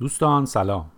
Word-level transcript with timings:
دوستان 0.00 0.46
سلام. 0.46 0.90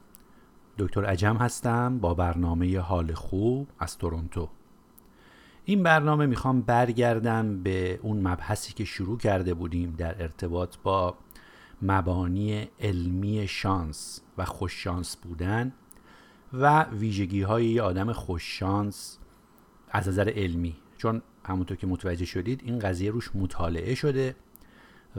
دکتر 0.78 1.04
عجم 1.04 1.36
هستم 1.36 1.98
با 1.98 2.14
برنامه 2.14 2.78
حال 2.78 3.14
خوب 3.14 3.68
از 3.78 3.98
تورنتو. 3.98 4.48
این 5.64 5.82
برنامه 5.82 6.26
می‌خوام 6.26 6.62
برگردم 6.62 7.62
به 7.62 8.00
اون 8.02 8.28
مبحثی 8.28 8.72
که 8.72 8.84
شروع 8.84 9.18
کرده 9.18 9.54
بودیم 9.54 9.94
در 9.98 10.22
ارتباط 10.22 10.76
با 10.82 11.14
مبانی 11.82 12.68
علمی 12.80 13.48
شانس 13.48 14.20
و 14.38 14.44
خوششانس 14.44 15.16
بودن 15.16 15.72
و 16.52 16.82
ویژگی 16.82 17.42
های 17.42 17.66
یه 17.66 17.82
آدم 17.82 18.12
خوششانس 18.12 19.18
از 19.90 20.08
نظر 20.08 20.32
علمی. 20.36 20.76
چون 20.98 21.22
همونطور 21.44 21.76
که 21.76 21.86
متوجه 21.86 22.24
شدید 22.24 22.62
این 22.64 22.78
قضیه 22.78 23.10
روش 23.10 23.30
مطالعه 23.36 23.94
شده 23.94 24.36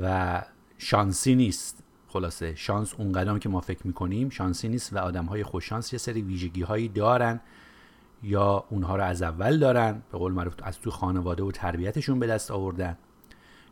و 0.02 0.42
شانسی 0.78 1.36
نیست. 1.36 1.83
خلاصه. 2.14 2.56
شانس 2.56 2.94
اون 2.98 3.12
قدم 3.12 3.40
که 3.40 3.50
ما 3.50 3.62
فکر 3.62 3.88
می‌کنیم 3.88 4.30
شانسی 4.30 4.70
نیست 4.70 4.94
و 4.94 4.98
آدم 4.98 5.26
های 5.26 5.44
خوششانس 5.44 5.94
یه 5.94 6.00
سری 6.00 6.22
ویژگی 6.22 6.62
هایی 6.62 6.88
دارن 6.88 7.40
یا 8.24 8.66
اونها 8.70 8.96
رو 8.96 9.04
از 9.04 9.22
اول 9.22 9.60
دارن 9.60 10.02
به 10.12 10.18
قول 10.18 10.34
معروف 10.34 10.54
از 10.64 10.80
تو 10.80 10.92
خانواده 10.92 11.44
و 11.44 11.52
تربیتشون 11.52 12.20
به 12.20 12.28
دست 12.28 12.52
آوردن. 12.52 12.98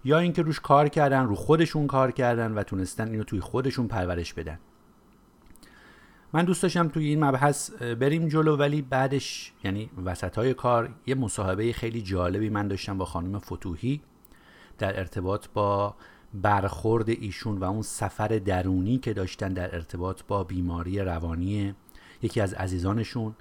یا 0.06 0.20
اینکه 0.20 0.42
روش 0.42 0.60
کار 0.60 0.90
کردن 0.90 1.26
رو 1.26 1.36
خودشون 1.36 1.88
کار 1.88 2.12
کردن 2.12 2.52
و 2.52 2.64
تونستن 2.64 3.08
اینو 3.12 3.24
توی 3.24 3.40
خودشون 3.40 3.88
پرورش 3.88 4.34
بدن. 4.34 4.60
من 6.34 6.46
دوست 6.46 6.64
داشتم 6.64 6.88
توی 6.88 7.06
این 7.06 7.24
مبحث 7.24 7.72
بریم 7.72 8.28
جلو 8.28 8.58
ولی 8.58 8.82
بعدش 8.82 9.54
یعنی 9.64 9.90
وسط 10.06 10.36
های 10.36 10.54
کار 10.54 10.90
یه 11.06 11.16
مصاحبه 11.16 11.74
خیلی 11.74 12.02
جالبی 12.02 12.50
من 12.50 12.68
داشتم 12.68 12.98
با 12.98 13.06
خانم 13.06 13.40
فتوحی 13.40 14.02
در 14.78 15.00
ارتباط 15.00 15.48
با 15.54 15.96
برخورد 16.34 17.10
ایشون 17.10 17.58
و 17.58 17.64
اون 17.64 17.82
سفر 17.82 18.28
درونی 18.28 18.98
که 18.98 19.14
داشتن 19.14 19.54
در 19.54 19.76
ارتباط 19.76 20.22
با 20.28 20.44
بیماری 20.44 21.00
روانی 21.00 21.76
یکی 22.22 22.42
از 22.42 22.54
عزیزانشون 22.54 23.36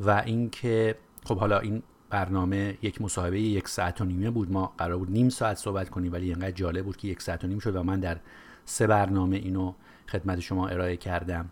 و 0.00 0.10
اینکه 0.10 0.98
خب 1.24 1.38
حالا 1.38 1.58
این 1.58 1.82
برنامه 2.10 2.78
یک 2.82 3.02
مصاحبه 3.02 3.40
یک 3.40 3.68
ساعت 3.68 4.00
و 4.00 4.04
نیمه 4.04 4.30
بود 4.30 4.52
ما 4.52 4.74
قرار 4.78 4.98
بود 4.98 5.10
نیم 5.10 5.28
ساعت 5.28 5.56
صحبت 5.56 5.90
کنیم 5.90 6.12
ولی 6.12 6.26
اینقدر 6.26 6.50
جالب 6.50 6.84
بود 6.84 6.96
که 6.96 7.08
یک 7.08 7.22
ساعت 7.22 7.44
و 7.44 7.46
نیم 7.46 7.58
شد 7.58 7.76
و 7.76 7.82
من 7.82 8.00
در 8.00 8.18
سه 8.64 8.86
برنامه 8.86 9.36
اینو 9.36 9.74
خدمت 10.08 10.40
شما 10.40 10.68
ارائه 10.68 10.96
کردم. 10.96 11.50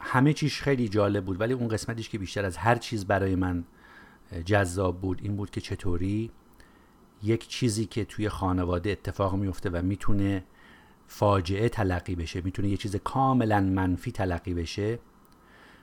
همه 0.00 0.32
چیش 0.32 0.62
خیلی 0.62 0.88
جالب 0.88 1.24
بود 1.24 1.40
ولی 1.40 1.52
اون 1.52 1.68
قسمتیش 1.68 2.08
که 2.08 2.18
بیشتر 2.18 2.44
از 2.44 2.56
هر 2.56 2.74
چیز 2.74 3.06
برای 3.06 3.34
من 3.34 3.64
جذاب 4.44 5.00
بود 5.00 5.20
این 5.22 5.36
بود 5.36 5.50
که 5.50 5.60
چطوری 5.60 6.30
یک 7.22 7.48
چیزی 7.48 7.86
که 7.86 8.04
توی 8.04 8.28
خانواده 8.28 8.90
اتفاق 8.90 9.34
میفته 9.34 9.70
و 9.70 9.82
می‌تونه 9.82 10.44
فاجعه 11.06 11.68
تلقی 11.68 12.14
بشه 12.14 12.40
می‌تونه 12.40 12.68
یه 12.68 12.76
چیز 12.76 12.96
کاملا 12.96 13.60
منفی 13.60 14.12
تلقی 14.12 14.54
بشه 14.54 14.98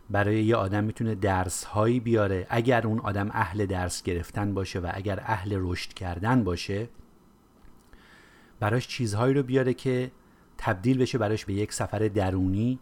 برای 0.09 0.44
یه 0.44 0.56
آدم 0.56 0.83
می‌تونه 0.83 1.16
درس 1.16 1.63
هایی 1.63 2.00
بیاره. 2.00 2.47
اگر 2.50 2.88
اون 2.88 3.00
آدم 3.00 3.30
اهل 3.31 3.66
درس 3.66 4.03
گرفتن 4.03 4.53
باشه 4.53 4.80
و 4.80 4.91
اگر 4.94 5.19
اهل 5.19 5.58
رشد 5.59 5.94
کردن 5.94 6.44
باشه 6.44 6.89
براش 8.59 8.88
چیزهایی 8.88 9.33
رو 9.33 9.44
بیاره 9.44 9.73
که 9.73 10.11
تبدیل 10.58 10.97
بشه 10.97 11.17
براش 11.17 11.45
به 11.45 11.53
یک 11.53 11.73
سفر 11.73 12.00
درونی 12.00 12.80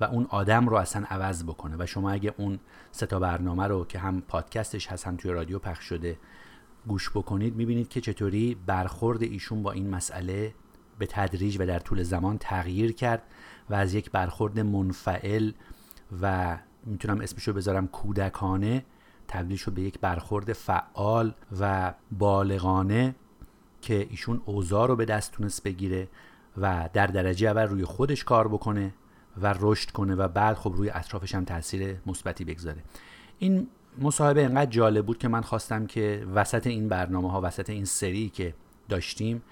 و 0.00 0.04
اون 0.04 0.26
آدم 0.30 0.68
رو 0.68 0.76
اصلا 0.76 1.06
عوض 1.10 1.44
بکنه. 1.44 1.76
و 1.78 1.86
شما 1.86 2.10
اگه 2.10 2.34
اون 2.36 2.58
سه 2.92 3.06
تا 3.06 3.18
برنامه 3.18 3.66
رو 3.66 3.84
که 3.84 3.98
هم 3.98 4.20
پادکستش 4.20 4.86
هست 4.86 5.06
هم 5.06 5.16
توی 5.16 5.30
رادیو 5.30 5.58
پخش 5.58 5.84
شده 5.84 6.18
گوش 6.86 7.10
بکنید 7.10 7.56
می‌بینید 7.56 7.88
که 7.88 8.00
چطوری 8.00 8.56
برخورد 8.66 9.22
ایشون 9.22 9.62
با 9.62 9.72
این 9.72 9.90
مسئله 9.90 10.54
به 10.98 11.06
تدریج 11.06 11.56
و 11.60 11.66
در 11.66 11.78
طول 11.78 12.02
زمان 12.02 12.38
تغییر 12.38 12.92
کرد 12.92 13.22
و 13.70 13.74
از 13.74 13.94
یک 13.94 14.10
برخورد 14.10 14.60
منفعل 14.60 15.52
و 16.22 16.58
می‌تونم 16.86 17.20
اسمش 17.20 17.48
رو 17.48 17.54
بذارم 17.54 17.86
کودکانه 17.86 18.84
تبدیل 19.28 19.56
شد 19.56 19.72
به 19.72 19.82
یک 19.82 20.00
برخورد 20.00 20.52
فعال 20.52 21.34
و 21.60 21.94
بالغانه 22.12 23.14
که 23.80 24.06
ایشون 24.10 24.42
اوضاع 24.44 24.88
رو 24.88 24.96
به 24.96 25.04
دست 25.04 25.32
تونست 25.32 25.62
بگیره 25.62 26.08
و 26.56 26.88
در 26.92 27.06
درجه 27.06 27.48
اول 27.48 27.62
روی 27.62 27.84
خودش 27.84 28.24
کار 28.24 28.48
بکنه 28.48 28.94
و 29.42 29.54
رشد 29.60 29.90
کنه 29.90 30.14
و 30.14 30.28
بعد 30.28 30.56
خب 30.56 30.72
روی 30.76 30.90
اطرافش 30.90 31.34
هم 31.34 31.44
تاثیر 31.44 31.96
مثبتی 32.06 32.44
بگذاره. 32.44 32.82
این 33.38 33.68
مصاحبه 34.00 34.44
انقدر 34.44 34.70
جالب 34.70 35.06
بود 35.06 35.18
که 35.18 35.28
من 35.28 35.40
خواستم 35.40 35.86
که 35.86 36.26
وسط 36.34 36.66
این 36.66 36.88
برنامه 36.88 37.30
ها 37.30 37.40
وسط 37.40 37.70
این 37.70 37.84
سری 37.84 38.28
که 38.28 38.54
داشتیم 38.88 39.42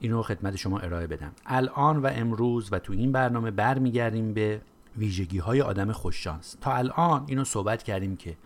اینو 0.00 0.22
خدمت 0.22 0.56
شما 0.56 0.78
ارائه 0.78 1.06
بدم. 1.06 1.32
الان 1.46 1.96
و 1.96 2.10
امروز 2.14 2.68
و 2.72 2.78
تو 2.78 2.92
این 2.92 3.12
برنامه 3.12 3.50
برمیگردیم 3.50 4.34
به 4.34 4.60
ویژگی 4.96 5.38
های 5.38 5.60
آدم 5.60 5.92
خوششانس. 5.92 6.56
تا 6.60 6.74
الان 6.74 7.24
اینو 7.26 7.44
صحبت 7.44 7.82
کردیم 7.82 8.16
که 8.16 8.36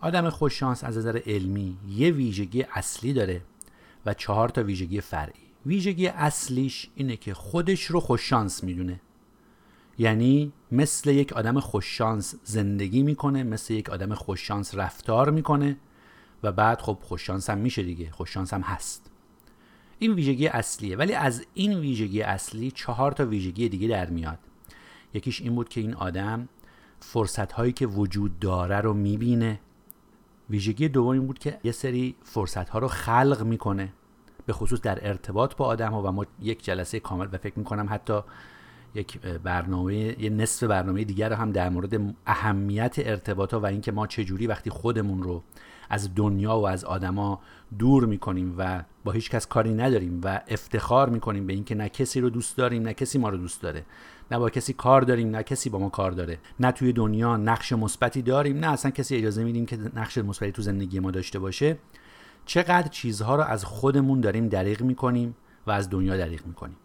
آدم 0.00 0.30
خوششانس 0.30 0.84
از 0.84 0.98
نظر 0.98 1.20
علمی 1.26 1.76
یه 1.88 2.10
ویژگی 2.10 2.62
اصلی 2.74 3.12
داره 3.12 3.42
و 4.06 4.14
چهار 4.14 4.48
تا 4.48 4.62
ویژگی 4.62 5.00
فرعی. 5.00 5.44
ویژگی 5.66 6.06
اصلیش 6.06 6.90
اینه 6.94 7.16
که 7.16 7.34
خودش 7.34 7.84
رو 7.84 8.00
خوششانس 8.00 8.64
می‌دونه. 8.64 9.00
یعنی 9.98 10.52
مثل 10.72 11.10
یک 11.10 11.32
آدم 11.32 11.60
خوششانس 11.60 12.34
زندگی 12.44 13.02
می‌کنه 13.02 13.42
مثل 13.42 13.74
یک 13.74 13.90
آدم 13.90 14.14
خوششانس 14.14 14.74
رفتار 14.74 15.30
می‌کنه 15.30 15.76
و 16.42 16.52
بعد 16.52 16.80
خب 16.80 16.98
خوششانس 17.02 17.50
هم 17.50 17.58
میشه 17.58 17.82
دیگه 17.82 18.10
خوششانس 18.10 18.54
هم 18.54 18.60
هست. 18.60 19.10
این 19.98 20.12
ویژگی 20.12 20.46
اصلیه. 20.46 20.96
ولی 20.96 21.14
از 21.14 21.46
این 21.54 21.78
ویژگی 21.78 22.22
اصلی 22.22 22.70
چهار 22.70 23.12
تا 23.12 23.26
ویژگی 23.26 23.68
دیگه 23.68 23.88
در 23.88 24.10
میاد. 24.10 24.38
یکیش 25.14 25.40
این 25.40 25.54
بود 25.54 25.68
که 25.68 25.80
این 25.80 25.94
آدم 25.94 26.48
فرصت 27.00 27.52
هایی 27.52 27.72
که 27.72 27.86
وجود 27.86 28.38
داره 28.38 28.80
رو 28.80 28.94
می‌بینه. 28.94 29.60
ویژگی 30.50 30.88
دوم 30.88 31.08
این 31.08 31.26
بود 31.26 31.38
که 31.38 31.60
یه 31.64 31.72
سری 31.72 32.14
فرصت 32.22 32.68
ها 32.68 32.78
رو 32.78 32.88
خلق 32.88 33.42
می‌کنه. 33.42 33.92
به 34.46 34.52
خصوص 34.52 34.80
در 34.80 35.08
ارتباط 35.08 35.56
با 35.56 35.64
آدم 35.64 35.92
ها 35.92 36.02
و 36.02 36.12
ما 36.12 36.26
یک 36.40 36.64
جلسه 36.64 37.00
کامل 37.00 37.28
و 37.32 37.38
فکر 37.38 37.58
می‌کنم 37.58 37.86
حتی 37.90 38.20
یک 38.94 39.20
برنامه 39.20 39.94
یه 40.22 40.30
نصف 40.30 40.62
برنامه 40.62 41.04
دیگر 41.04 41.28
رو 41.28 41.36
هم 41.36 41.52
در 41.52 41.68
مورد 41.68 42.14
اهمیت 42.26 42.94
ارتباط 42.98 43.54
ها 43.54 43.60
و 43.60 43.66
اینکه 43.66 43.92
ما 43.92 44.06
چجوری 44.06 44.46
وقتی 44.46 44.70
خودمون 44.70 45.22
رو 45.22 45.42
از 45.90 46.14
دنیا 46.14 46.58
و 46.58 46.68
از 46.68 46.84
آدما 46.84 47.40
دور 47.78 48.06
می‌کنیم 48.06 48.54
و 48.58 48.84
با 49.04 49.12
هیچ 49.12 49.30
کس 49.30 49.46
کاری 49.46 49.74
نداریم 49.74 50.20
و 50.24 50.40
افتخار 50.48 51.08
می‌کنیم 51.08 51.46
به 51.46 51.52
اینکه 51.52 51.74
نه 51.74 51.88
کسی 51.88 52.20
رو 52.20 52.30
دوست 52.30 52.56
داریم 52.56 52.82
نه 52.82 52.94
کسی 52.94 53.18
ما 53.18 53.28
رو 53.28 53.36
دوست 53.36 53.62
داره 53.62 53.84
نه 54.30 54.38
با 54.38 54.50
کسی 54.50 54.72
کار 54.72 55.02
داریم 55.02 55.30
نه 55.30 55.42
کسی 55.42 55.70
با 55.70 55.78
ما 55.78 55.88
کار 55.88 56.10
داره 56.10 56.38
نه 56.60 56.72
توی 56.72 56.92
دنیا 56.92 57.36
نقش 57.36 57.72
مثبتی 57.72 58.22
داریم 58.22 58.58
نه 58.58 58.72
اصلا 58.72 58.90
کسی 58.90 59.16
اجازه 59.16 59.44
میدیم 59.44 59.66
که 59.66 59.78
نقش 59.94 60.18
مثبتی 60.18 60.52
تو 60.52 60.62
زندگی 60.62 61.00
ما 61.00 61.10
داشته 61.10 61.38
باشه. 61.38 61.78
چقدر 62.46 62.88
چیزها 62.88 63.36
رو 63.36 63.42
از 63.42 63.64
خودمون 63.64 64.20
داریم 64.20 64.48
دریغ 64.48 64.82
می‌کنیم 64.82 65.36
و 65.66 65.70
از 65.70 65.90
دنیا 65.90 66.16
دریغ 66.16 66.46
می‌کنیم. 66.46 66.76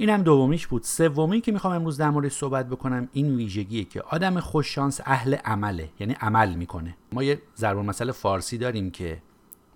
این 0.00 0.10
هم 0.10 0.22
دومیش 0.22 0.66
بود. 0.66 0.82
سومی 0.82 1.40
که 1.40 1.52
می‌خوام 1.52 1.72
امروز 1.72 1.96
در 1.96 2.10
مورد 2.10 2.28
صحبت 2.28 2.68
بکنم 2.68 3.08
این 3.12 3.36
ویژگیه 3.36 3.84
که 3.84 4.02
آدم 4.02 4.40
خوششانس 4.40 5.00
اهل 5.04 5.34
عمله 5.34 5.88
یعنی 6.00 6.12
عمل 6.20 6.54
می‌کنه. 6.54 6.96
ما 7.12 7.22
یه 7.22 7.42
ضرب 7.56 7.78
مسئله 7.78 8.12
فارسی 8.12 8.58
داریم 8.58 8.90
که 8.90 9.22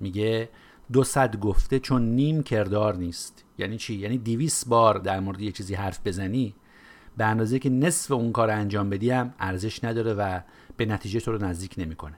میگه 0.00 0.48
دو 0.92 1.04
صد 1.04 1.40
گفته 1.40 1.78
چون 1.78 2.02
نیم 2.02 2.42
کردار 2.42 2.96
نیست. 2.96 3.44
یعنی 3.58 3.76
چی؟ 3.76 3.94
یعنی 3.94 4.18
دیویس 4.18 4.64
بار 4.68 4.98
در 4.98 5.20
مورد 5.20 5.40
یه 5.40 5.52
چیزی 5.52 5.74
حرف 5.74 6.00
بزنی 6.04 6.54
به 7.16 7.24
اندازه 7.24 7.58
که 7.58 7.70
نصف 7.70 8.12
اون 8.12 8.32
کار 8.32 8.50
انجام 8.50 8.90
بدی 8.90 9.10
هم 9.10 9.34
ارزش 9.38 9.84
نداره 9.84 10.14
و 10.14 10.40
به 10.76 10.86
نتیجه 10.86 11.20
تو 11.20 11.32
رو 11.32 11.44
نزدیک 11.44 11.74
نمی‌کنه. 11.78 12.14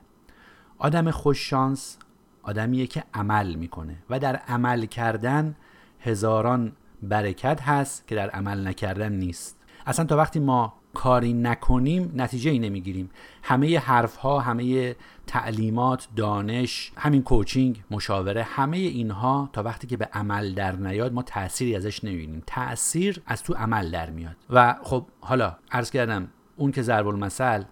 آدم 0.78 1.10
خوششانس 1.10 1.98
آدمیه 2.42 2.86
که 2.86 3.04
عمل 3.14 3.54
می‌کنه 3.54 3.96
و 4.10 4.18
در 4.18 4.36
عمل 4.36 4.86
کردن 4.86 5.56
هزاران 6.00 6.72
برکت 7.02 7.62
هست 7.62 8.08
که 8.08 8.14
در 8.14 8.30
عمل 8.30 8.66
نکردن 8.66 9.12
نیست. 9.12 9.56
اصلا 9.86 10.04
تا 10.04 10.16
وقتی 10.16 10.40
ما 10.40 10.74
کاری 10.94 11.32
نکنیم 11.32 12.12
نتیجه 12.14 12.50
ای 12.50 12.58
نمی‌گیریم. 12.58 13.10
همه 13.42 13.78
حرف 13.78 14.16
ها 14.16 14.40
همه 14.40 14.96
تعلیمات 15.26 16.08
دانش 16.16 16.92
همین 16.96 17.22
کوچینگ 17.22 17.82
مشاوره 17.90 18.42
همه 18.42 18.76
اینها 18.76 19.50
تا 19.52 19.62
وقتی 19.62 19.86
که 19.86 19.96
به 19.96 20.08
عمل 20.12 20.54
در 20.54 20.76
نیاد 20.76 21.12
ما 21.12 21.22
تأثیری 21.22 21.76
ازش 21.76 22.04
نمی‌بینیم. 22.04 22.42
تأثیر 22.46 23.22
از 23.26 23.42
تو 23.42 23.54
عمل 23.54 23.90
در 23.90 24.10
میاد. 24.10 24.36
و 24.50 24.76
خب 24.82 25.06
حالا 25.20 25.56
عرض 25.70 25.90
کردم 25.90 26.28
اون 26.56 26.72
که 26.72 26.82
ضرب 26.82 27.06
المثل 27.06 27.62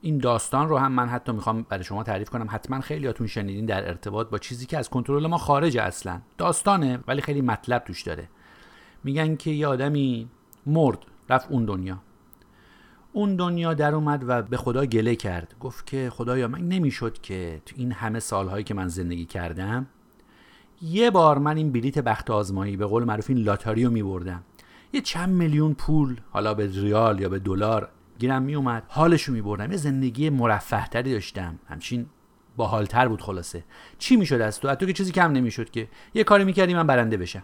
این 0.00 0.18
داستان 0.18 0.68
رو 0.68 0.78
هم 0.78 0.92
من 0.92 1.08
حتی 1.08 1.32
می‌خوام 1.32 1.62
برای 1.62 1.84
شما 1.84 2.02
تعریف 2.02 2.30
کنم. 2.30 2.46
حتما 2.50 2.80
خیلیاتون 2.80 3.26
شنیدین 3.26 3.66
در 3.66 3.88
ارتباط 3.88 4.28
با 4.28 4.38
چیزی 4.38 4.66
که 4.66 4.78
از 4.78 4.90
کنترل 4.90 5.26
ما 5.26 5.38
خارج 5.38 5.78
اصلا. 5.78 6.20
داستانه 6.38 6.98
ولی 7.08 7.20
خیلی 7.20 7.40
مطلب 7.40 7.84
توش 7.84 8.02
داره. 8.02 8.28
میگن 9.04 9.36
که 9.36 9.50
یه 9.50 9.66
آدمی 9.66 10.28
مرد 10.66 10.98
رفت 11.28 11.50
اون 11.50 11.64
دنیا. 11.64 11.98
اون 13.12 13.36
دنیا 13.36 13.74
در 13.74 13.94
اومد 13.94 14.24
و 14.28 14.42
به 14.42 14.56
خدا 14.56 14.86
گله 14.86 15.16
کرد. 15.16 15.54
گفت 15.60 15.86
که 15.86 16.10
خدایا 16.10 16.48
من 16.48 16.68
نمی‌شد 16.68 17.20
که 17.20 17.62
تو 17.66 17.74
این 17.78 17.92
همه 17.92 18.20
سالهایی 18.20 18.64
که 18.64 18.74
من 18.74 18.88
زندگی 18.88 19.24
کردم 19.24 19.86
یه 20.82 21.10
بار 21.10 21.38
من 21.38 21.56
این 21.56 21.72
بلیت 21.72 21.98
بخت 21.98 22.30
آزمایی 22.30 22.76
به 22.76 22.86
قول 22.86 23.04
معروف 23.04 23.30
این 23.30 23.38
لاتاری 23.38 23.84
رو 23.84 23.90
میبردم. 23.90 24.42
یه 24.92 25.00
چند 25.00 25.28
میلیون 25.28 25.74
پول 25.74 26.16
حالا 26.30 26.54
به 26.54 26.70
ریال 26.72 27.20
یا 27.20 27.28
به 27.28 27.38
دلار 27.38 27.88
گیرم 28.18 28.42
میومد 28.42 28.82
حالشو 28.88 29.32
میبردم. 29.32 29.70
یه 29.70 29.76
زندگی 29.76 30.30
مرفه 30.30 31.02
داشتم. 31.02 31.58
همچین 31.68 32.06
باحالتر 32.56 33.08
بود 33.08 33.22
خلاصه. 33.22 33.64
چی 33.98 34.16
می‌شد 34.16 34.40
از 34.40 34.60
تو؟ 34.60 34.68
از 34.68 34.76
تو 34.76 34.86
که 34.86 34.92
چیزی 34.92 35.12
کم 35.12 35.32
نمی‌شد 35.32 35.70
که. 35.70 35.88
یه 36.14 36.24
کاری 36.24 36.44
می‌کردی 36.44 36.74
من 36.74 36.86
برنده 36.86 37.16
بشم. 37.16 37.42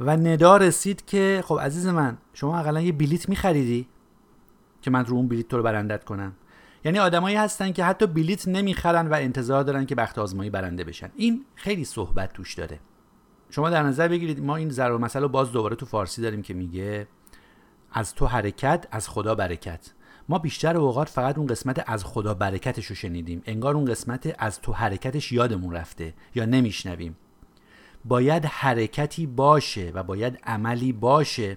و 0.00 0.16
ندا 0.16 0.56
رسید 0.56 1.06
که 1.06 1.42
خب 1.46 1.60
عزیز 1.62 1.86
من 1.86 2.18
شما 2.32 2.58
اقلا 2.58 2.80
یه 2.80 2.92
بلیت 2.92 3.28
میخریدی 3.28 3.88
که 4.82 4.90
من 4.90 5.04
رو 5.04 5.16
اون 5.16 5.28
بلیت 5.28 5.48
تو 5.48 5.56
رو 5.56 5.62
برندت 5.62 6.04
کنم؟ 6.04 6.32
یعنی 6.84 6.98
آدمایی 6.98 7.36
هستن 7.36 7.72
که 7.72 7.84
حتی 7.84 8.06
بلیت 8.06 8.48
نمی‌خرن 8.48 9.08
و 9.08 9.14
انتظار 9.14 9.62
دارن 9.62 9.86
که 9.86 9.94
بخت 9.94 10.18
آزمایی 10.18 10.50
برنده 10.50 10.84
بشن. 10.84 11.10
این 11.16 11.44
خیلی 11.54 11.84
صحبت 11.84 12.32
توش 12.32 12.54
داره. 12.54 12.80
شما 13.50 13.70
در 13.70 13.82
نظر 13.82 14.08
بگیرید 14.08 14.44
ما 14.44 14.56
این 14.56 14.70
ضرب 14.70 15.00
مسئله 15.00 15.26
باز 15.26 15.52
دوباره 15.52 15.76
تو 15.76 15.86
فارسی 15.86 16.22
داریم 16.22 16.42
که 16.42 16.54
میگه 16.54 17.06
از 17.92 18.14
تو 18.14 18.26
حرکت 18.26 18.86
از 18.90 19.08
خدا 19.08 19.34
برکت. 19.34 19.92
ما 20.28 20.38
بیشتر 20.38 20.76
اوقات 20.76 21.08
فقط 21.08 21.38
اون 21.38 21.46
قسمت 21.46 21.84
از 21.90 22.04
خدا 22.04 22.34
برکتش 22.34 22.86
رو 22.86 22.94
شنیدیم. 22.94 23.42
انگار 23.46 23.76
اون 23.76 23.84
قسمت 23.84 24.34
از 24.38 24.60
تو 24.60 24.72
حرکتش 24.72 25.32
یادمون 25.32 25.74
رفته 25.74 26.14
یا 26.34 26.44
نمیشنویم. 26.44 27.16
باید 28.04 28.44
حرکتی 28.44 29.26
باشه 29.26 29.90
و 29.94 30.02
باید 30.02 30.38
عملی 30.44 30.92
باشه 30.92 31.56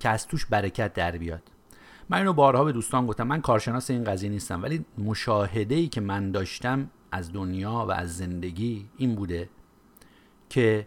که 0.00 0.08
از 0.08 0.26
توش 0.26 0.46
برکت 0.46 0.92
در 0.92 1.18
بیاد. 1.18 1.42
من 2.08 2.18
اینو 2.18 2.32
بارها 2.32 2.64
به 2.64 2.72
دوستان 2.72 3.06
گفتم. 3.06 3.26
من 3.26 3.40
کارشناس 3.40 3.90
این 3.90 4.04
قضیه 4.04 4.30
نیستم 4.30 4.62
ولی 4.62 4.84
مشاهده 4.98 5.74
ای 5.74 5.88
که 5.88 6.00
من 6.00 6.30
داشتم 6.30 6.90
از 7.12 7.32
دنیا 7.32 7.86
و 7.88 7.90
از 7.92 8.16
زندگی 8.16 8.88
این 8.96 9.14
بوده 9.14 9.48
که 10.48 10.86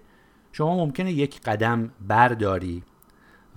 شما 0.51 0.75
ممکنه 0.75 1.11
یک 1.11 1.41
قدم 1.41 1.91
برداری 2.07 2.83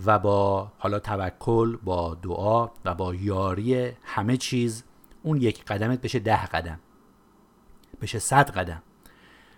و 0.06 0.18
با 0.18 0.72
حالا 0.78 0.98
توکل 0.98 1.76
با 1.76 2.14
دعا 2.14 2.68
و 2.84 2.94
با 2.94 3.14
یاری 3.14 3.92
همه 4.02 4.36
چیز 4.36 4.84
اون 5.22 5.36
یک 5.36 5.64
قدمت 5.64 6.00
بشه 6.00 6.18
ده 6.18 6.46
قدم 6.46 6.80
بشه 8.00 8.18
صد 8.18 8.50
قدم. 8.50 8.82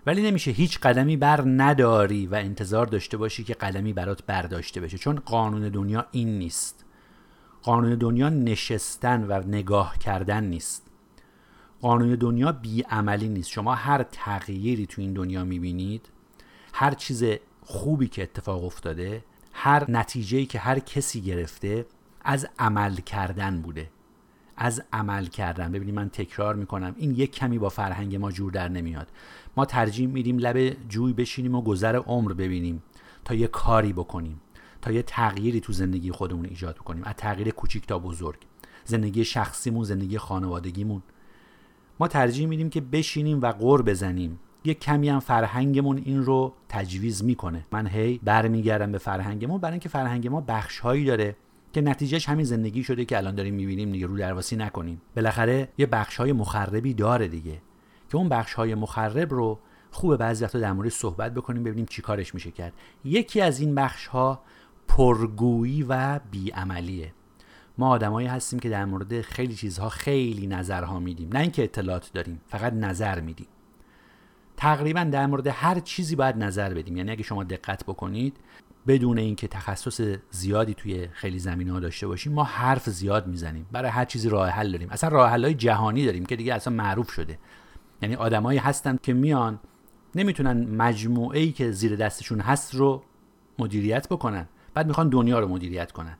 ولی 0.08 0.22
نمیشه 0.22 0.50
هیچ 0.50 0.80
قدمی 0.80 1.16
بر 1.16 1.44
نداری 1.46 2.26
و 2.26 2.34
انتظار 2.34 2.86
داشته 2.86 3.16
باشی 3.16 3.44
که 3.44 3.54
قدمی 3.54 3.92
برات 3.92 4.22
برداشته 4.26 4.80
بشه. 4.80 4.98
چون 4.98 5.16
قانون 5.16 5.68
دنیا 5.68 6.06
این 6.10 6.38
نیست. 6.38 6.84
قانون 7.62 7.94
دنیا 7.94 8.28
نشستن 8.28 9.26
و 9.28 9.42
نگاه 9.48 9.98
کردن 9.98 10.44
نیست. 10.44 10.86
قانون 11.80 12.14
دنیا 12.14 12.52
بیعملی 12.52 13.28
نیست. 13.28 13.50
شما 13.50 13.74
هر 13.74 14.02
تغییری 14.02 14.86
تو 14.86 15.00
این 15.00 15.12
دنیا 15.12 15.44
می‌بینید 15.44 16.08
هر 16.72 16.94
چیز 16.94 17.24
خوبی 17.60 18.08
که 18.08 18.22
اتفاق 18.22 18.64
افتاده 18.64 19.24
هر 19.52 19.90
نتیجه‌ای 19.90 20.46
که 20.46 20.58
هر 20.58 20.78
کسی 20.78 21.20
گرفته 21.20 21.86
از 22.24 22.48
عمل 22.58 22.96
کردن 22.96 23.62
بوده. 23.62 23.90
از 24.60 24.82
عمل 24.92 25.26
کردن. 25.26 25.72
ببینید 25.72 25.94
من 25.94 26.08
تکرار 26.08 26.54
می‌کنم. 26.54 26.94
این 26.98 27.10
یک 27.10 27.32
کمی 27.34 27.58
با 27.58 27.68
فرهنگ 27.68 28.16
ما 28.16 28.32
جور 28.32 28.52
در 28.52 28.68
نمیاد. 28.68 29.08
ما 29.56 29.64
ترجیح 29.64 30.08
میدیم 30.08 30.38
لب 30.38 30.88
جوی 30.88 31.12
بشینیم 31.12 31.54
و 31.54 31.62
گذر 31.62 31.96
عمر 31.96 32.32
ببینیم. 32.32 32.82
تا 33.24 33.34
یه 33.34 33.46
کاری 33.46 33.92
بکنیم. 33.92 34.40
تا 34.82 34.92
یه 34.92 35.02
تغییری 35.02 35.60
تو 35.60 35.72
زندگی 35.72 36.10
خودمون 36.10 36.44
ایجاد 36.44 36.78
کنیم. 36.78 37.04
از 37.04 37.14
تغییر 37.16 37.50
کوچیک 37.50 37.86
تا 37.86 37.98
بزرگ. 37.98 38.38
زندگی 38.84 39.24
شخصیمون 39.24 39.84
زندگی 39.84 40.18
خانوادگیمون. 40.18 41.02
ما 42.00 42.08
ترجیح 42.08 42.46
میدیم 42.46 42.70
که 42.70 42.80
بشینیم 42.80 43.40
و 43.40 43.52
قور 43.52 43.82
بزنیم. 43.82 44.38
یه 44.64 44.74
کمی 44.74 45.08
هم 45.08 45.20
فرهنگمون 45.20 46.02
این 46.04 46.24
رو 46.24 46.54
تجویز 46.68 47.24
می‌کنه. 47.24 47.66
من 47.72 47.86
هی 47.86 48.20
برمیگردم 48.22 48.92
به 48.92 48.98
فرهنگمون. 48.98 49.60
برای 49.60 49.72
اینکه 49.72 49.88
فرهنگ 49.88 50.28
ما 50.28 50.40
بخش 50.40 50.78
هایی 50.78 51.04
داره. 51.04 51.36
که 51.72 51.80
نتیجهش 51.80 52.28
همین 52.28 52.44
زندگی 52.44 52.84
شده 52.84 53.04
که 53.04 53.16
الان 53.16 53.34
داریم 53.34 53.54
می‌بینیم 53.54 53.92
دیگه 53.92 54.06
رو 54.06 54.18
درواسی 54.18 54.56
نکنیم. 54.56 55.00
بالاخره 55.16 55.68
یه 55.78 55.86
بخش 55.86 56.16
های 56.16 56.32
مخربی 56.32 56.94
داره 56.94 57.28
دیگه. 57.28 57.60
که 58.08 58.16
اون 58.16 58.28
بخش 58.28 58.54
های 58.54 58.74
مخرب 58.74 59.34
رو 59.34 59.58
خوبه 59.90 60.16
بعضی 60.16 60.44
وقتا 60.44 60.58
در 60.58 60.72
مورد 60.72 60.88
صحبت 60.88 61.34
بکنیم 61.34 61.62
ببینیم 61.62 61.86
چی 61.86 62.02
کارش 62.02 62.34
میشه 62.34 62.50
کرد. 62.50 62.72
یکی 63.04 63.40
از 63.40 63.60
این 63.60 63.74
بخش 63.74 64.06
ها 64.06 64.42
پرگویی 64.88 65.82
و 65.88 66.20
بیعملیه. 66.30 67.12
ما 67.78 67.88
آدمایی 67.88 68.28
هستیم 68.28 68.58
که 68.58 68.68
در 68.68 68.84
مورد 68.84 69.20
خیلی 69.20 69.54
چیزها 69.54 69.88
خیلی 69.88 70.46
نظرها 70.46 70.98
میدیم. 70.98 71.28
نه 71.32 71.40
اینکه 71.40 71.64
اطلاعات 71.64 72.10
داریم 72.14 72.40
فقط 72.46 72.72
نظر 72.72 73.20
میدیم. 73.20 73.46
تقریبا 74.56 75.04
در 75.04 75.26
مورد 75.26 75.46
هر 75.46 75.80
چیزی 75.80 76.16
باید 76.16 76.36
نظر 76.36 76.74
بدیم. 76.74 76.96
یعنی 76.96 77.10
اگه 77.10 77.22
شما 77.22 77.44
دقت 77.44 77.84
بکنید 77.84 78.36
بدون 78.86 79.18
اینکه 79.18 79.48
تخصص 79.48 80.00
زیادی 80.30 80.74
توی 80.74 81.08
خیلی 81.12 81.38
زمینه 81.38 81.72
ها 81.72 81.80
داشته 81.80 82.06
باشیم 82.06 82.32
ما 82.32 82.44
حرف 82.44 82.90
زیاد 82.90 83.26
می‌زنیم. 83.26 83.66
برای 83.72 83.90
هر 83.90 84.04
چیزی 84.04 84.28
راه 84.28 84.48
حل 84.48 84.72
داریم. 84.72 84.88
اصلا 84.90 85.10
راه 85.10 85.30
حل 85.30 85.44
های 85.44 85.54
جهانی 85.54 86.06
داریم 86.06 86.26
که 86.26 86.36
دیگه 86.36 86.54
اصلا 86.54 86.74
معروف 86.74 87.10
شده. 87.10 87.38
یعنی 88.02 88.14
آدمایی 88.14 88.58
هستن 88.58 88.98
که 89.02 89.12
میان 89.12 89.60
نمی‌تونن 90.14 90.76
مجموعه 90.76 91.40
ای 91.40 91.52
که 91.52 91.70
زیر 91.70 91.96
دستشون 91.96 92.40
هست 92.40 92.74
رو 92.74 93.02
مدیریت 93.58 94.08
بکنن. 94.08 94.48
بعد 94.74 94.86
می‌خوان 94.86 95.08
دنیا 95.08 95.40
رو 95.40 95.48
مدیریت 95.48 95.92
کنن. 95.92 96.16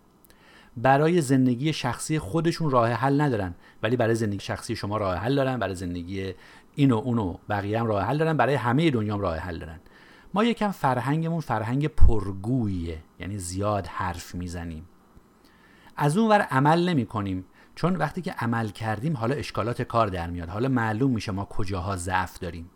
برای 0.77 1.21
زندگی 1.21 1.73
شخصی 1.73 2.19
خودشون 2.19 2.71
راه 2.71 2.91
حل 2.91 3.21
ندارن. 3.21 3.55
ولی 3.83 3.97
برای 3.97 4.15
زندگی 4.15 4.41
شخصی 4.41 4.77
شما 4.77 4.97
راه 4.97 5.17
حل 5.17 5.35
دارن. 5.35 5.59
برای 5.59 5.75
زندگی 5.75 6.35
اینو 6.75 6.97
اونو 6.97 7.37
بقیه 7.49 7.81
هم 7.81 7.87
راه 7.87 8.05
حل 8.05 8.19
دارن. 8.19 8.37
برای 8.37 8.55
همه 8.55 8.91
دنیا 8.91 9.15
هم 9.15 9.21
راه 9.21 9.37
حل 9.37 9.59
دارن. 9.59 9.81
ما 10.35 10.45
یکم 10.45 10.71
فرهنگمون 10.71 11.41
فرهنگ 11.41 11.87
پرگوییه 11.87 13.03
یعنی 13.21 13.39
زیاد 13.39 13.87
حرف 13.87 14.35
می‌زنیم. 14.35 14.89
از 15.97 16.17
اون 16.17 16.31
ور 16.31 16.41
عمل 16.41 16.89
نمی 16.89 17.07
کنیم 17.07 17.45
چون 17.75 17.97
وقتی 17.97 18.23
که 18.23 18.33
عمل 18.33 18.69
کردیم 18.69 19.17
حالا 19.17 19.35
اشکالات 19.35 19.83
کار 19.83 20.07
در 20.07 20.31
میاد. 20.31 20.49
حالا 20.49 20.69
معلوم 20.69 21.11
میشه 21.11 21.33
ما 21.33 21.45
کجاها 21.45 21.97
ضعف 21.97 22.39
داریم. 22.39 22.71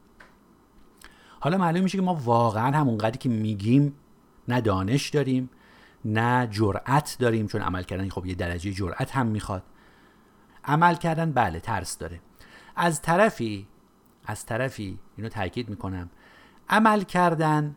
حالا 1.40 1.58
معلوم 1.58 1.82
میشه 1.82 1.99
که 1.99 2.04
ما 2.04 2.14
واقعا 2.14 2.78
همون 2.78 2.99
قدری 2.99 3.19
که 3.19 3.28
میگیم 3.28 3.94
نه 4.49 4.60
دانش 4.60 5.08
داریم 5.08 5.50
نه 6.04 6.49
جرأت 6.50 7.16
داریم 7.19 7.46
چون 7.46 7.62
عمل 7.62 7.82
کردن 7.82 8.08
خب 8.08 8.26
یه 8.26 8.34
درجه 8.34 8.72
جرأت 8.72 9.16
هم 9.16 9.26
می‌خواد. 9.26 9.62
عمل 10.64 10.94
کردن 10.94 11.32
بله 11.32 11.60
ترس 11.60 11.99
داره. 11.99 12.20
از 12.76 13.02
طرفی 13.02 13.66
از 14.26 14.46
طرفی 14.46 14.99
اینو 15.16 15.28
تاکید 15.28 15.69
می‌کنم. 15.69 16.10
عمل 16.69 17.03
کردن 17.03 17.76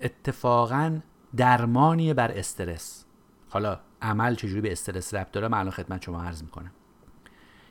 اتفاقا 0.00 1.00
درمانی 1.36 2.14
بر 2.14 2.30
استرس. 2.30 3.04
حالا 3.48 3.80
عمل 4.02 4.34
چجوری 4.34 4.60
به 4.60 4.72
استرس 4.72 5.14
ربط 5.14 5.30
داره؟ 5.30 5.48
من 5.48 5.58
الان 5.58 5.70
خدمت 5.70 6.02
شما 6.02 6.22
عرض 6.22 6.42
می‌کنم. 6.42 6.70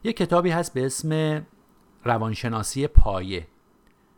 یه 0.04 0.14
کتابی 0.14 0.50
هست 0.50 0.74
به 0.74 0.86
اسم 0.86 1.42
روانشناسی 2.04 2.88
پایه. 2.88 3.48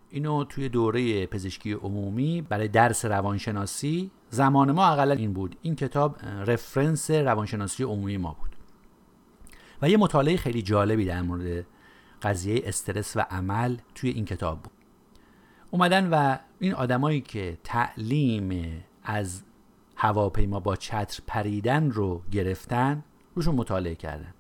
اینو 0.09 0.43
توی 0.43 0.69
دوره 0.69 1.25
پزشکی 1.25 1.73
عمومی 1.73 2.41
برای 2.41 2.67
درس 2.67 3.05
روانشناسی 3.05 4.11
زمان 4.29 4.71
ما 4.71 4.87
اقلا 4.87 5.13
این 5.13 5.33
بود. 5.33 5.55
این 5.61 5.75
کتاب 5.75 6.17
رفرنس 6.45 7.11
روانشناسی 7.11 7.83
عمومی 7.83 8.17
ما 8.17 8.37
بود. 8.39 8.55
و 9.81 9.89
یه 9.89 9.97
مطالعه 9.97 10.37
خیلی 10.37 10.61
جالبی 10.61 11.05
در 11.05 11.21
مورد 11.21 11.65
قضیه 12.21 12.61
استرس 12.65 13.17
و 13.17 13.19
عمل 13.19 13.77
توی 13.95 14.09
این 14.09 14.25
کتاب 14.25 14.61
بود. 14.61 14.73
اومدن 15.71 16.09
و 16.09 16.37
این 16.59 16.73
آدمایی 16.73 17.21
که 17.21 17.57
تعلیم 17.63 18.83
از 19.03 19.43
هواپیما 19.95 20.59
با 20.59 20.75
چتر 20.75 21.19
پریدن 21.27 21.91
رو 21.91 22.21
گرفتن 22.31 23.03
روشون 23.35 23.55
مطالعه 23.55 23.95
کردن. 23.95 24.33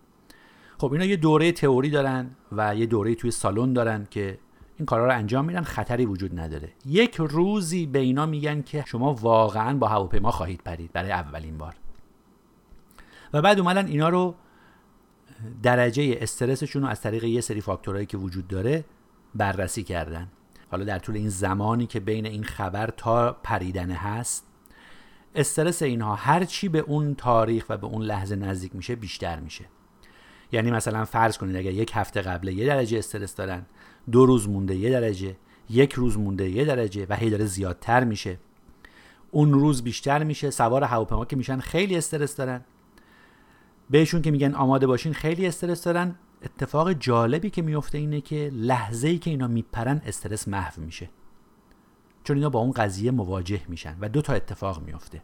خب 0.77 0.93
اینا 0.93 1.05
یه 1.05 1.15
دوره 1.15 1.51
تئوری 1.51 1.89
دارن 1.89 2.29
و 2.51 2.75
یه 2.75 2.85
دوره 2.85 3.15
توی 3.15 3.31
سالن 3.31 3.73
دارن 3.73 4.07
که 4.09 4.39
این 4.77 4.85
کارا 4.85 5.05
رو 5.05 5.11
انجام 5.11 5.45
میدن 5.45 5.61
خطری 5.61 6.05
وجود 6.05 6.39
نداره. 6.39 6.69
یک 6.85 7.15
روزی 7.15 7.85
به 7.85 7.99
اینا 7.99 8.25
میگن 8.25 8.61
که 8.61 8.83
شما 8.87 9.13
واقعا 9.13 9.77
با 9.77 9.87
هواپیما 9.87 10.31
خواهید 10.31 10.61
پرید 10.65 10.91
برای 10.93 11.11
اولین 11.11 11.57
بار. 11.57 11.75
و 13.33 13.41
بعد 13.41 13.59
اومدن 13.59 13.87
اینا 13.87 14.09
رو 14.09 14.35
درجه 15.63 16.17
استرسشون 16.21 16.81
رو 16.81 16.87
از 16.87 17.01
طریق 17.01 17.23
یه 17.23 17.41
سری 17.41 17.61
فاکتورهایی 17.61 18.05
که 18.05 18.17
وجود 18.17 18.47
داره 18.47 18.85
بررسی 19.35 19.83
کردن. 19.83 20.27
حالا 20.71 20.83
در 20.83 20.99
طول 20.99 21.15
این 21.15 21.29
زمانی 21.29 21.87
که 21.87 21.99
بین 21.99 22.25
این 22.25 22.43
خبر 22.43 22.87
تا 22.97 23.33
پریدن 23.43 23.91
هست 23.91 24.47
استرس 25.35 25.81
اینها 25.81 26.15
هر 26.15 26.43
چی 26.43 26.69
به 26.69 26.79
اون 26.79 27.15
تاریخ 27.15 27.65
و 27.69 27.77
به 27.77 27.87
اون 27.87 28.01
لحظه 28.01 28.35
نزدیک 28.35 28.75
میشه 28.75 28.95
بیشتر 28.95 29.39
میشه. 29.39 29.65
یعنی 30.51 30.71
مثلا 30.71 31.05
فرض 31.05 31.37
کنید 31.37 31.55
اگر 31.55 31.71
یک 31.71 31.91
هفته 31.93 32.21
قبل 32.21 32.47
یه 32.47 32.65
درجه 32.65 32.97
استرس 32.97 33.35
دارن 33.35 33.65
دو 34.11 34.25
روز 34.25 34.49
مونده 34.49 34.75
یه 34.75 34.89
درجه 34.89 35.35
یک 35.69 35.93
روز 35.93 36.17
مونده 36.17 36.49
یه 36.49 36.65
درجه 36.65 37.05
و 37.09 37.15
هی 37.15 37.29
داره 37.29 37.45
زیادتر 37.45 38.03
میشه. 38.03 38.37
اون 39.31 39.53
روز 39.53 39.83
بیشتر 39.83 40.23
میشه 40.23 40.49
سوار 40.49 40.83
هواپیما 40.83 41.25
که 41.25 41.35
میشن 41.35 41.59
خیلی 41.59 41.97
استرس 41.97 42.35
دارن. 42.35 42.61
بهشون 43.89 44.21
که 44.21 44.31
میگن 44.31 44.55
آماده 44.55 44.87
باشین 44.87 45.13
خیلی 45.13 45.47
استرس 45.47 45.83
دارن. 45.83 46.15
اتفاق 46.43 46.93
جالبی 46.93 47.49
که 47.49 47.61
میفته 47.61 47.97
اینه 47.97 48.21
که 48.21 48.51
لحظه 48.53 49.07
ای 49.07 49.17
که 49.17 49.29
اینا 49.29 49.47
میپرن 49.47 50.01
استرس 50.05 50.47
محو 50.47 50.81
میشه. 50.81 51.09
چون 52.23 52.37
اینا 52.37 52.49
با 52.49 52.59
اون 52.59 52.71
قضیه 52.71 53.11
مواجه 53.11 53.61
میشن 53.67 53.97
و 54.01 54.09
دو 54.09 54.21
تا 54.21 54.33
اتفاق 54.33 54.83
میفته 54.83 55.21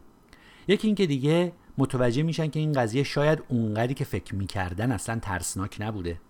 یکی 0.68 0.86
اینکه 0.86 1.06
دیگه 1.06 1.52
متوجه 1.78 2.22
میشن 2.22 2.46
که 2.48 2.60
این 2.60 2.72
قضیه 2.72 3.02
شاید 3.02 3.42
اونقدری 3.48 3.94
که 3.94 4.04
فکر 4.04 4.34
می‌کردن 4.34 4.92
اصلا 4.92 5.18
ترسناک 5.18 5.76
نبوده. 5.80 6.20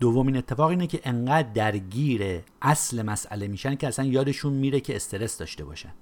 دومین 0.00 0.36
اتفاق 0.36 0.70
اینه 0.70 0.86
که 0.86 1.00
انقدر 1.04 1.48
درگیر 1.48 2.42
اصل 2.62 3.02
مسئله 3.02 3.48
میشن 3.48 3.74
که 3.74 3.88
اصلا 3.88 4.04
یادشون 4.04 4.52
میره 4.52 4.80
که 4.80 4.96
استرس 4.96 5.38
داشته 5.38 5.64
باشن. 5.64 5.92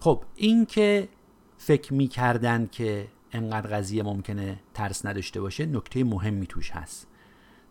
خب 0.00 0.24
این 0.36 0.66
که 0.66 1.08
فکر 1.58 1.94
می‌کردن 1.94 2.66
که 2.66 3.08
انقدر 3.34 3.76
قضیه 3.76 4.02
ممکنه 4.02 4.60
ترس 4.74 5.06
نداشته 5.06 5.40
باشه 5.40 5.66
نکته 5.66 6.04
مهمی 6.04 6.46
توش 6.46 6.70
هست. 6.70 7.06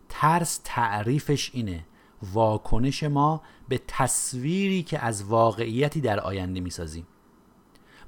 ترس 0.08 0.60
تعریفش 0.64 1.50
اینه. 1.54 1.84
واکنش 2.32 3.02
ما 3.02 3.42
به 3.68 3.80
تصویری 3.88 4.82
که 4.82 4.98
از 5.04 5.24
واقعیتی 5.24 6.00
در 6.00 6.20
آینده 6.20 6.60
می‌سازیم. 6.60 7.06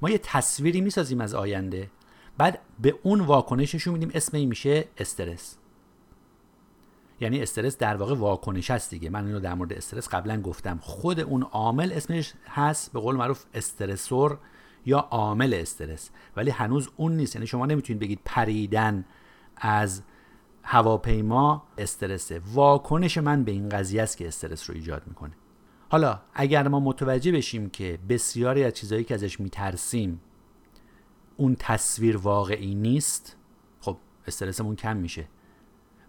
ما 0.01 0.09
یه 0.09 0.17
تصویری 0.17 0.81
می‌سازیم 0.81 1.21
از 1.21 1.33
آینده 1.33 1.89
بعد 2.37 2.59
به 2.79 2.99
اون 3.03 3.21
واکنششون 3.21 3.93
میدیم 3.93 4.11
اسم 4.13 4.37
این 4.37 4.49
میشه 4.49 4.85
استرس. 4.97 5.57
یعنی 7.21 7.41
استرس 7.41 7.77
در 7.77 7.97
واقع 7.97 8.15
واکنش 8.15 8.71
هست 8.71 8.89
دیگه. 8.89 9.09
من 9.09 9.25
اینو 9.25 9.39
در 9.39 9.53
مورد 9.53 9.73
استرس 9.73 10.09
قبلا 10.09 10.41
گفتم. 10.41 10.79
خود 10.81 11.19
اون 11.19 11.43
عامل 11.43 11.93
اسمش 11.93 12.33
هست 12.49 12.93
به 12.93 12.99
قول 12.99 13.15
معروف 13.15 13.45
استرسور. 13.53 14.39
یا 14.87 14.99
عامل 14.99 15.53
استرس. 15.53 16.09
ولی 16.35 16.49
هنوز 16.49 16.89
اون 16.95 17.17
نیست. 17.17 17.35
یعنی 17.35 17.47
شما 17.47 17.65
نمی‌تونید 17.65 18.01
بگید 18.01 18.19
پریدن 18.25 19.05
از 19.57 20.01
هواپیما 20.63 21.63
استرسه. 21.77 22.41
واکنش 22.53 23.17
من 23.17 23.43
به 23.43 23.51
این 23.51 23.69
قضیه 23.69 24.03
است 24.03 24.17
که 24.17 24.27
استرس 24.27 24.69
رو 24.69 24.75
ایجاد 24.75 25.03
می‌کنه. 25.07 25.33
حالا 25.89 26.19
اگر 26.33 26.67
ما 26.67 26.79
متوجه 26.79 27.31
بشیم 27.31 27.69
که 27.69 27.99
بسیاری 28.09 28.63
از 28.63 28.73
چیزهایی 28.73 29.03
که 29.03 29.13
ازش 29.13 29.39
میترسیم 29.39 30.21
اون 31.37 31.55
تصویر 31.59 32.17
واقعی 32.17 32.75
نیست 32.75 33.37
خب 33.81 33.97
استرسمون 34.27 34.75
کم 34.75 34.97
میشه. 34.97 35.27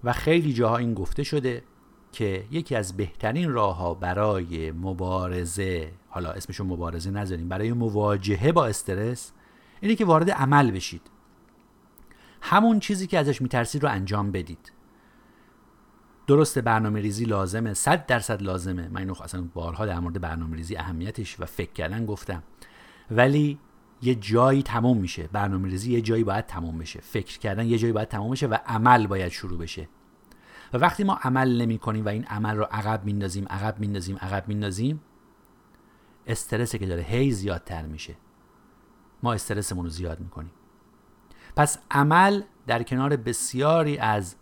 و 0.05 0.13
خیلی 0.13 0.53
جاها 0.53 0.77
این 0.77 0.95
گفته 0.95 1.23
شده 1.23 1.63
که 2.13 2.45
یکی 2.51 2.75
از 2.75 2.97
بهترین 2.97 3.53
راه 3.53 3.77
ها 3.77 3.95
برای 3.95 4.71
مبارزه 4.71 5.93
حالا 6.09 6.31
اسمشو 6.31 6.65
مبارزه 6.65 7.11
نذاریم 7.11 7.49
برای 7.49 7.73
مواجهه 7.73 8.53
با 8.53 8.67
استرس 8.67 9.33
اینه 9.81 9.95
که 9.95 10.05
وارد 10.05 10.31
عمل 10.31 10.71
بشید. 10.71 11.03
همون 12.41 12.81
چیزی 12.81 13.07
که 13.07 13.19
ازش 13.19 13.43
میترسید 13.43 13.83
رو 13.83 13.91
انجام 13.91 14.33
بدید. 14.33 14.73
درست 16.27 16.59
برنامه 16.59 17.01
ریزی 17.01 17.25
لازمه 17.25 17.75
صد 17.75 18.07
درصد 18.07 18.43
لازمه. 18.43 18.89
من 18.89 19.01
اینو 19.01 19.15
اصلا 19.23 19.49
بارها 19.55 19.87
در 19.87 20.01
مورد 20.01 20.21
برنامه 20.21 20.57
ریزی 20.57 20.77
اهمیتش 20.77 21.41
و 21.41 21.47
فکر 21.47 21.73
کردن 21.73 22.07
گفتم. 22.07 22.43
ولی 23.11 23.59
یه 24.03 24.15
جایی 24.15 24.63
تموم 24.63 24.99
میشه. 24.99 25.29
برنامه 25.33 25.69
ریزی 25.69 25.93
یه 25.93 26.01
جایی 26.01 26.25
باید 26.25 26.47
تموم 26.47 26.79
بشه. 26.79 27.01
فکر 27.01 27.39
کردن 27.39 27.67
یه 27.67 27.79
جایی 27.79 27.93
باید 27.93 28.09
تموم 28.09 28.31
بشه 28.31 28.47
و 28.47 28.57
عمل 28.67 29.07
باید 29.07 29.33
شروع 29.33 29.59
بشه. 29.59 29.89
و 30.73 30.79
وقتی 30.79 31.05
ما 31.05 31.19
عمل 31.23 31.63
نمی 31.63 31.79
کنیم 31.79 32.05
و 32.05 32.09
این 32.09 32.25
عمل 32.25 32.57
رو 32.57 32.65
عقب 32.65 33.05
میندازیم 33.05 33.47
عقب 33.51 33.81
میندازیم 33.81 34.17
عقب 34.17 34.49
میندازیم 34.49 35.01
استرسی 36.27 36.79
که 36.79 36.87
داره 36.87 37.03
هی 37.03 37.31
زیادتر 37.31 37.87
میشه. 37.87 38.15
ما 39.23 39.33
استرسمون 39.33 39.85
رو 39.85 39.91
زیاد 39.91 40.21
می‌کنیم. 40.21 40.53
پس 41.57 41.79
عمل 41.91 42.43
در 42.67 42.83
کنار 42.83 43.17
بسیاری 43.17 43.99
از 43.99 44.37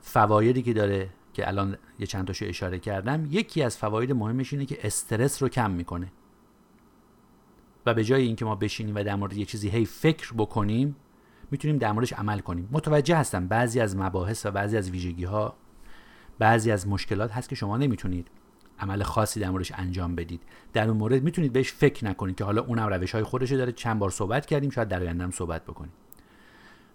فوایدی 0.00 0.62
که 0.62 0.72
داره 0.72 1.10
که 1.32 1.48
الان 1.48 1.78
یه 1.98 2.06
چند 2.06 2.26
تاشو 2.26 2.44
اشاره 2.48 2.78
کردم 2.78 3.28
یکی 3.30 3.62
از 3.62 3.78
فواید 3.78 4.12
مهمش 4.12 4.52
اینه 4.52 4.66
که 4.66 4.86
استرس 4.86 5.42
رو 5.42 5.48
کم 5.48 5.70
می‌کنه. 5.70 6.12
و 7.86 7.94
به 7.94 8.04
جای 8.04 8.22
اینکه 8.22 8.44
ما 8.44 8.54
بشینیم 8.54 8.96
و 8.96 9.02
در 9.02 9.16
مورد 9.16 9.36
یه 9.36 9.44
چیزی 9.44 9.68
هی 9.68 9.84
فکر 9.84 10.34
بکنیم 10.34 10.96
می‌تونیم 11.50 11.78
در 11.78 11.92
موردش 11.92 12.12
عمل 12.12 12.38
کنیم. 12.38 12.68
متوجه 12.72 13.16
هستم 13.16 13.48
بعضی 13.48 13.80
از 13.80 13.96
مباحث 13.96 14.46
و 14.46 14.50
بعضی 14.50 14.76
از 14.76 14.90
ویژگی 14.90 15.24
ها 15.24 15.54
بعضی 16.38 16.70
از 16.70 16.88
مشکلات 16.88 17.32
هست 17.32 17.48
که 17.48 17.54
شما 17.54 17.76
نمی‌تونید 17.76 18.28
عمل 18.78 19.02
خاصی 19.02 19.40
در 19.40 19.50
موردش 19.50 19.72
انجام 19.74 20.14
بدید. 20.14 20.42
در 20.72 20.88
اون 20.88 20.96
مورد 20.96 21.22
می‌تونید 21.22 21.52
بهش 21.52 21.72
فکر 21.72 22.04
نکنید 22.04 22.36
که 22.36 22.44
حالا 22.44 22.62
اونم 22.62 22.86
روش 22.86 23.12
های 23.14 23.22
خودش 23.22 23.52
داره 23.52 23.72
چند 23.72 23.98
بار 23.98 24.10
صحبت 24.10 24.46
کردیم 24.46 24.70
شاید 24.70 24.88
در 24.88 25.00
آینده 25.00 25.30
صحبت 25.30 25.64
بکنیم. 25.64 25.92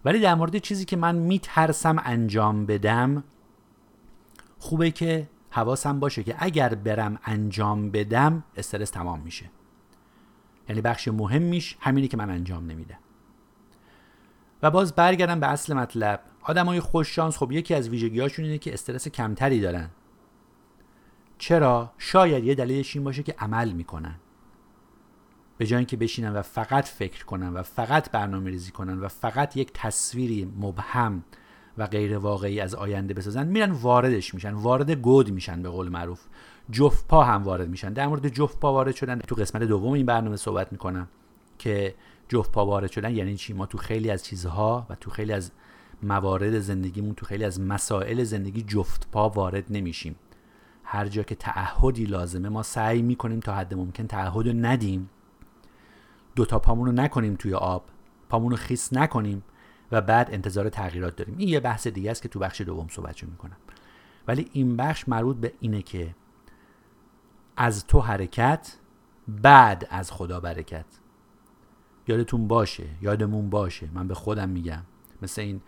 ولی 0.05 0.20
در 0.20 0.36
مورد 0.36 0.58
چیزی 0.58 0.86
که 0.86 0.98
من 0.98 1.15
میترسم 1.15 2.01
انجام 2.05 2.65
بدم 2.65 3.24
خوبه 4.60 4.91
که 4.91 5.27
حواسم 5.50 6.00
باشه 6.00 6.24
که 6.24 6.36
اگر 6.39 6.75
برم 6.75 7.20
انجام 7.25 7.91
بدم 7.91 8.43
استرس 8.58 8.89
تمام 8.89 9.20
میشه. 9.20 9.46
یعنی 10.70 10.81
بخش 10.81 11.08
مهمیش 11.08 11.77
همینی 11.79 12.08
که 12.08 12.17
من 12.17 12.29
انجام 12.29 12.72
نمیدم. 12.72 12.98
و 14.63 14.72
باز 14.72 14.96
برگردم 14.96 15.39
به 15.39 15.48
اصل 15.48 15.74
مطلب. 15.74 16.20
آدمای 16.44 16.80
خوش 16.80 17.15
شانس 17.15 17.38
خب 17.38 17.51
یکی 17.51 17.74
از 17.74 17.89
ویژگیهاشون 17.89 18.46
اینه 18.46 18.58
که 18.58 18.74
استرس 18.74 19.08
کمتری 19.08 19.62
دارن. 19.62 19.89
چرا؟ 21.38 21.91
شاید 21.98 22.44
یه 22.44 22.56
دلیلش 22.56 22.96
این 22.96 23.06
باشه 23.06 23.24
که 23.24 23.36
عمل 23.39 23.72
می‌کنن. 23.72 24.15
به 25.58 25.65
جای 25.65 25.77
اینکه 25.77 25.98
بشینن 25.98 26.34
و 26.34 26.41
فقط 26.41 26.88
فکر 26.88 27.25
کنن 27.25 27.53
و 27.53 27.63
فقط 27.63 28.12
برنامه 28.12 28.50
ریزی 28.50 28.72
کنن 28.72 29.00
و 29.00 29.08
فقط 29.08 29.58
یک 29.58 29.72
تصویری 29.74 30.53
مبهم 30.60 31.24
و 31.77 31.88
غیر 31.88 32.18
واقعی 32.18 32.60
از 32.60 32.75
آینده 32.75 33.13
بسازن 33.13 33.48
میرن 33.48 33.72
واردش 33.72 34.34
میشن 34.34 34.53
وارد 34.53 34.91
گود 34.91 35.32
میشن 35.32 35.62
به 35.62 35.70
قول 35.70 35.89
معروف. 35.89 36.22
جفت 36.72 37.08
پا 37.08 37.24
هم 37.24 37.44
وارد 37.44 37.70
میشن. 37.70 37.94
در 37.94 38.08
مورد 38.08 38.27
جفت 38.27 38.60
پا 38.60 38.74
وارد 38.74 38.96
شدن 38.96 39.20
تو 39.20 39.36
قسمت 39.36 39.63
دوم 39.63 39.94
این 39.94 40.06
برنامه 40.06 40.36
صحبت 40.36 40.72
می‌کنم 40.72 41.08
که 41.58 41.96
جفت 42.32 42.52
پا 42.52 42.66
وارد 42.66 42.92
شدن 42.92 43.16
یعنی 43.16 43.38
چی؟ 43.38 43.54
ما 43.54 43.66
تو 43.66 43.78
خیلی 43.78 44.10
از 44.10 44.26
چیزها 44.26 44.86
و 44.90 44.96
تو 44.96 45.12
خیلی 45.12 45.34
از 45.34 45.52
موارد 46.04 46.60
زندگیمون 46.60 47.14
تو 47.16 47.26
خیلی 47.26 47.44
از 47.44 47.62
مسائل 47.62 48.24
زندگی 48.24 48.62
جفت 48.62 49.08
پا 49.12 49.30
وارد 49.30 49.64
نمیشیم. 49.70 50.16
هر 50.84 51.08
جا 51.08 51.24
که 51.24 51.36
تعهدی 51.36 52.06
لازمه 52.06 52.50
ما 52.50 52.64
سعی 52.64 53.02
می‌کنیم 53.02 53.40
تا 53.40 53.56
حد 53.56 53.74
ممکن 53.74 54.08
تعهد 54.08 54.48
رو 54.48 54.54
ندیم. 54.54 55.10
دو 56.36 56.46
تا 56.46 56.60
پامون 56.60 56.86
رو 56.86 56.92
نکنیم 56.92 57.36
توی 57.36 57.54
آب 57.54 57.86
پامون 58.30 58.52
رو 58.52 58.58
خیس 58.58 58.94
نکنیم 58.94 59.44
و 59.92 60.02
بعد 60.02 60.30
انتظار 60.32 60.70
تغییرات 60.70 61.16
داریم. 61.16 61.36
این 61.38 61.50
یه 61.50 61.60
بحث 61.60 61.88
دیگه 61.88 62.12
است 62.12 62.22
که 62.22 62.30
تو 62.30 62.40
بخش 62.40 62.62
دوم 62.62 62.88
صحبتشو 62.88 63.28
می‌کنم. 63.28 63.58
ولی 64.28 64.50
این 64.54 64.78
بخش 64.78 65.10
مربوط 65.10 65.38
به 65.38 65.54
اینه 65.60 65.82
که 65.82 66.16
از 67.58 67.88
تو 67.88 68.00
حرکت 68.00 68.78
بعد 69.28 69.88
از 69.90 70.12
خدا 70.12 70.40
برکت. 70.40 70.86
یادتون 72.08 72.48
باشه 72.48 72.86
یادمون 73.01 73.50
باشه. 73.50 73.89
من 73.93 74.08
به 74.08 74.13
خودم 74.13 74.50
میگم. 74.50 74.81
مثل 75.22 75.41
این 75.41 75.62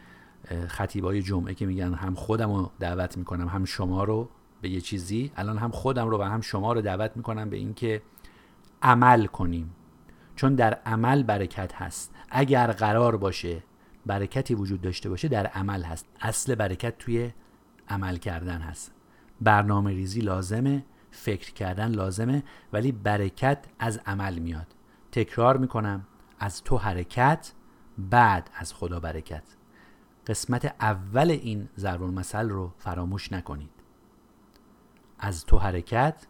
خطیبای 0.67 1.21
جمعه 1.21 1.53
که 1.53 1.65
میگن 1.65 1.93
هم 1.93 2.15
خودم 2.15 2.53
رو 2.53 2.71
دعوت 2.79 3.17
می‌کنم 3.17 3.47
هم 3.47 3.65
شما 3.65 4.03
رو 4.03 4.29
به 4.61 4.69
یه 4.69 4.81
چیزی 4.81 5.31
الان 5.35 5.57
هم 5.57 5.71
خودم 5.71 6.07
رو 6.07 6.19
و 6.19 6.23
هم 6.23 6.41
شما 6.41 6.73
رو 6.73 6.81
دعوت 6.81 7.11
می‌کنم 7.15 7.49
به 7.49 7.57
اینکه 7.57 8.01
عمل 8.81 9.25
کنیم. 9.25 9.75
چون 10.35 10.55
در 10.55 10.73
عمل 10.73 11.23
برکت 11.23 11.73
هست. 11.75 12.15
اگر 12.29 12.71
قرار 12.71 13.17
باشه 13.17 13.63
برکتی 14.05 14.55
وجود 14.55 14.81
داشته 14.81 15.09
باشه 15.09 15.27
در 15.27 15.47
عمل 15.47 15.83
هست. 15.83 16.05
اصل 16.21 16.55
برکت 16.55 16.97
توی 16.97 17.31
عمل 17.89 18.17
کردن 18.17 18.61
هست. 18.61 18.91
برنامه 19.41 19.91
ریزی 19.91 20.21
لازمه 20.21 20.85
فکر 21.11 21.53
کردن 21.53 21.91
لازمه 21.91 22.43
ولی 22.73 22.91
برکت 22.91 23.65
از 23.79 23.99
عمل 24.05 24.39
میاد. 24.39 24.67
تکرار 25.11 25.57
می‌کنم. 25.57 26.05
از 26.43 26.63
تو 26.63 26.77
حرکت 26.77 27.53
بعد 27.97 28.49
از 28.53 28.73
خدا 28.73 28.99
برکت. 28.99 29.43
قسمت 30.27 30.75
اول 30.79 31.31
این 31.31 31.69
ضرب 31.77 32.03
المثل 32.03 32.49
رو 32.49 32.73
فراموش 32.77 33.31
نکنید. 33.31 33.69
از 35.19 35.45
تو 35.45 35.57
حرکت 35.57 36.27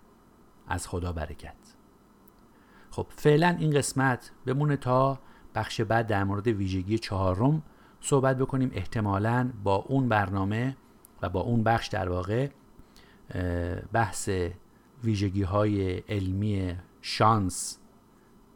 از 0.67 0.87
خدا 0.87 1.13
برکت. 1.13 1.55
خب 2.91 3.07
فعلا 3.09 3.55
این 3.59 3.71
قسمت 3.71 4.31
بمونه 4.45 4.77
تا 4.77 5.19
بخش 5.55 5.81
بعد 5.81 6.07
در 6.07 6.23
مورد 6.23 6.47
ویژگی 6.47 6.99
چهارم 6.99 7.63
صحبت 8.01 8.37
بکنیم 8.37 8.71
احتمالا 8.73 9.51
با 9.63 9.75
اون 9.75 10.09
برنامه 10.09 10.77
و 11.21 11.29
با 11.29 11.39
اون 11.41 11.63
بخش 11.63 11.87
در 11.87 12.09
واقع 12.09 12.49
بحث 13.93 14.29
ویژگی 15.03 15.43
های 15.43 15.97
علمی 15.97 16.75
شانس 17.01 17.79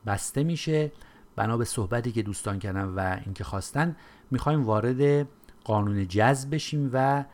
بسته 0.05 0.43
میشه. 0.43 0.91
بنا 1.37 1.57
به 1.57 1.65
صحبتی 1.65 2.11
که 2.11 2.23
دوستان 2.23 2.59
کردن 2.59 2.85
و 2.85 3.19
اینکه 3.25 3.43
خواستن 3.43 3.95
می‌خوایم 4.31 4.63
وارد 4.65 5.27
قانون 5.63 6.07
جذب 6.07 6.55
بشیم 6.55 6.89
و 6.93 7.25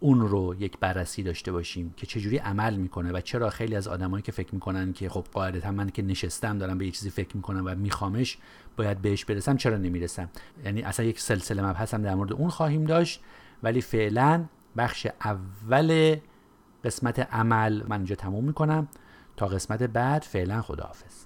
اون 0.00 0.20
رو 0.20 0.54
یک 0.58 0.78
بررسی 0.78 1.22
داشته 1.22 1.52
باشیم 1.52 1.94
که 1.96 2.06
چجوری 2.06 2.38
عمل 2.38 2.76
می‌کنه 2.76 3.12
و 3.12 3.20
چرا 3.20 3.50
خیلی 3.50 3.76
از 3.76 3.88
آدمایی 3.88 4.22
که 4.22 4.32
فکر 4.32 4.54
می‌کنن 4.54 4.92
که 4.92 5.08
خب 5.08 5.26
قاعدتا 5.32 5.70
من 5.70 5.90
که 5.90 6.02
نشستم 6.02 6.58
دارم 6.58 6.78
به 6.78 6.86
یه 6.86 6.92
چیزی 6.92 7.10
فکر 7.10 7.36
می‌کنم 7.36 7.62
و 7.66 7.74
میخوامش 7.74 8.38
باید 8.76 9.02
بهش 9.02 9.24
برسم 9.24 9.56
چرا 9.56 9.76
نمی‌رسم؟ 9.76 10.28
یعنی 10.64 10.82
اصلا 10.82 11.06
یک 11.06 11.20
سلسله 11.20 11.62
مبحث 11.62 11.94
هم 11.94 12.02
در 12.02 12.14
مورد 12.14 12.32
اون 12.32 12.48
خواهیم 12.48 12.84
داشت 12.84 13.20
ولی 13.62 13.80
فعلا 13.80 14.44
بخش 14.76 15.06
اول 15.24 16.16
قسمت 16.84 17.18
عمل 17.18 17.82
من 17.88 17.96
اینجا 17.96 18.14
تموم 18.14 18.44
می‌کنم. 18.44 18.88
تا 19.36 19.46
قسمت 19.46 19.82
بعد 19.82 20.22
فعلا 20.22 20.62
خداحافظ. 20.62 21.24